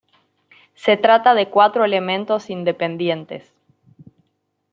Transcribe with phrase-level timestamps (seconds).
[0.73, 3.53] Se trata de cuatro elementos independientes.